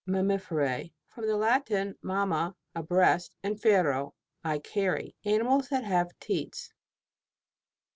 [0.07, 0.93] MAMMIFER^E.
[1.05, 5.15] From the Latin, mam mo, a breast, and /ero, I carry.
[5.25, 6.73] Animals that have teats.